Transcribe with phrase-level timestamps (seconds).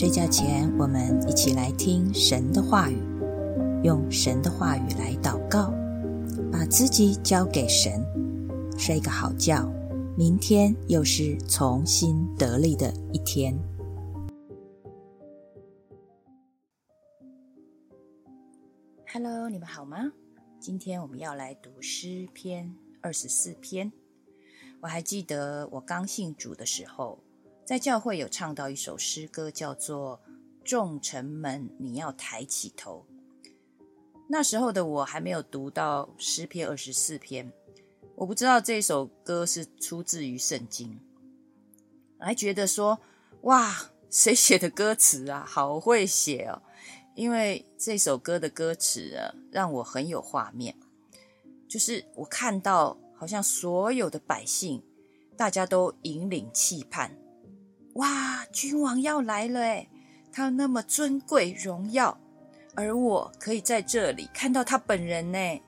[0.00, 2.96] 睡觉前，我们一起来听神的话语，
[3.84, 5.74] 用神的话语来祷告，
[6.50, 8.02] 把自己交给神，
[8.78, 9.70] 睡个好觉。
[10.16, 13.54] 明天又是重新得力的一天。
[19.12, 20.10] Hello，你们好吗？
[20.58, 23.92] 今天我们要来读诗篇二十四篇。
[24.80, 27.18] 我还记得我刚信主的时候。
[27.70, 30.20] 在教会有唱到一首诗歌，叫做
[30.64, 33.06] 《众城门，你要抬起头》。
[34.28, 37.52] 那时候的我还没有读到诗篇二十四篇，
[38.16, 40.98] 我不知道这首歌是出自于圣经，
[42.18, 42.98] 还觉得说
[43.42, 45.46] ：“哇，谁写的歌词啊？
[45.46, 46.60] 好会写哦！”
[47.14, 50.74] 因为这首歌的歌词啊，让我很有画面，
[51.68, 54.82] 就是我看到好像所有的百姓，
[55.36, 57.16] 大家都引领期盼。
[58.00, 59.86] 哇，君王要来了诶
[60.32, 62.16] 他那么尊贵荣耀，
[62.74, 65.62] 而我可以在这里看到他本人呢，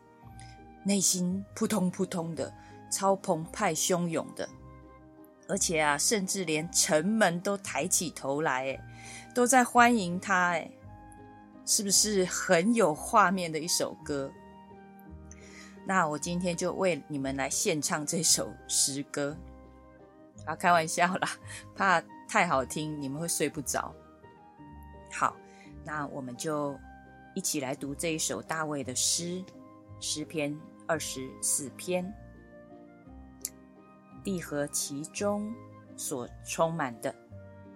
[0.83, 2.51] 内心扑通扑通的，
[2.91, 4.49] 超澎湃汹涌的，
[5.47, 8.81] 而且啊，甚至连城门都抬起头来，诶
[9.35, 10.71] 都在欢迎他，诶
[11.67, 14.33] 是不是很有画面的一首歌？
[15.85, 19.37] 那我今天就为你们来献唱这首诗歌。
[20.45, 21.29] 啊，开玩笑啦，
[21.77, 22.03] 怕
[22.33, 23.95] 太好听你们会睡不着。
[25.13, 25.37] 好，
[25.85, 26.75] 那我们就
[27.35, 29.45] 一起来读这一首大卫的诗，
[30.01, 32.11] 诗篇二十四篇。
[34.25, 35.55] 地和其中
[35.95, 37.15] 所充满的，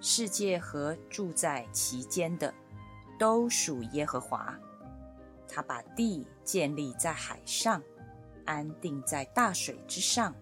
[0.01, 2.55] 世界和住在其间的，
[3.19, 4.59] 都属耶和华。
[5.47, 7.83] 他把地建立在海上，
[8.47, 10.34] 安定在大水之上。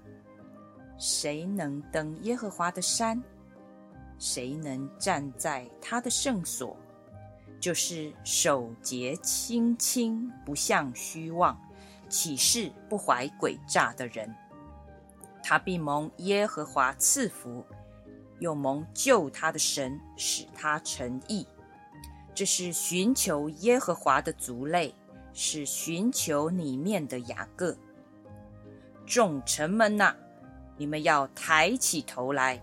[0.98, 3.20] 谁能登耶和华的山？
[4.24, 6.74] 谁能站在他的圣所？
[7.60, 11.60] 就是守节清清，不向虚妄，
[12.08, 14.34] 起誓不怀诡诈的人。
[15.42, 17.62] 他必蒙耶和华赐福，
[18.38, 21.46] 又蒙救他的神使他成义。
[22.34, 24.94] 这是寻求耶和华的族类，
[25.34, 27.76] 是寻求里面的雅各
[29.04, 30.16] 众臣们呐。
[30.78, 32.62] 你们要抬起头来，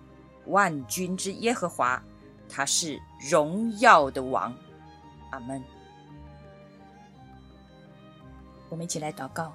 [0.47, 2.01] 万军之耶和华，
[2.49, 4.53] 他是荣耀的王。
[5.31, 5.63] 阿门。
[8.69, 9.53] 我们一起来祷告，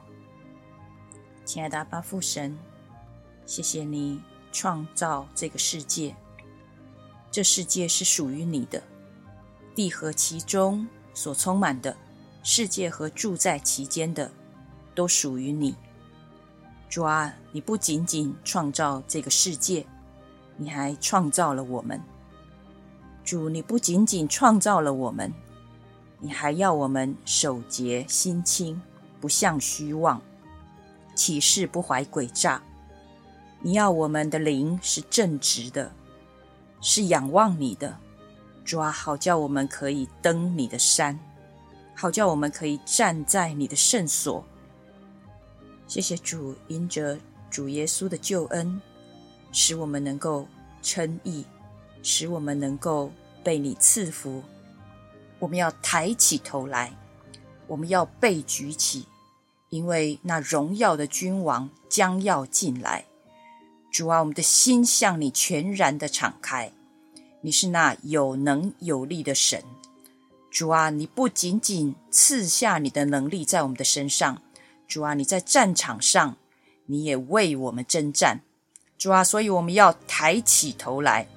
[1.44, 2.56] 亲爱的阿爸父神，
[3.44, 4.20] 谢谢你
[4.52, 6.14] 创造这个世界，
[7.30, 8.82] 这世界是属于你的，
[9.74, 11.96] 地和其中所充满的，
[12.42, 14.30] 世界和住在其间的，
[14.94, 15.74] 都属于你。
[16.88, 19.86] 主啊，你不仅仅创造这个世界，
[20.56, 22.00] 你还创造了我们。
[23.24, 25.32] 主，你不仅仅创造了我们，
[26.20, 28.80] 你还要我们守节心清，
[29.20, 30.22] 不向虚妄，
[31.14, 32.62] 起誓不怀诡诈。
[33.60, 35.92] 你要我们的灵是正直的，
[36.80, 37.98] 是仰望你的。
[38.64, 41.18] 主啊，好叫我们可以登你的山，
[41.94, 44.44] 好叫我们可以站在你的圣所。
[45.88, 47.18] 谢谢主，因着
[47.50, 48.80] 主耶稣的救恩，
[49.58, 50.46] 使我们能够
[50.82, 51.46] 称义，
[52.02, 53.10] 使我们能够
[53.42, 54.42] 被你赐福。
[55.38, 56.94] 我们要抬起头来，
[57.66, 59.06] 我们要被举起，
[59.70, 63.06] 因为那荣耀的君王将要进来。
[63.90, 66.70] 主啊，我们的心向你全然的敞开。
[67.40, 69.64] 你是那有能有力的神。
[70.50, 74.42] 主啊，你不仅仅赐下你的能力在我们的身上。
[74.86, 76.36] 主啊，你在战场上，
[76.84, 78.42] 你也为我们征战。
[78.98, 81.28] 主啊，所以我们要抬起头来，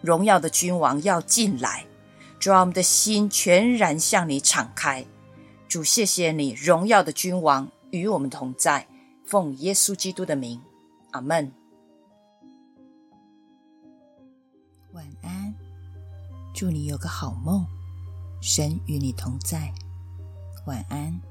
[0.00, 1.86] 荣耀的君王要进来。
[2.38, 5.04] 主啊，我们的心全然向你敞开。
[5.68, 8.86] 主，谢谢你，荣耀的君王与我们同在。
[9.24, 10.60] 奉耶稣基督的名，
[11.12, 11.52] 阿门。
[14.92, 15.54] 晚安，
[16.52, 17.64] 祝你有个好梦，
[18.42, 19.72] 神与你同在。
[20.66, 21.29] 晚安。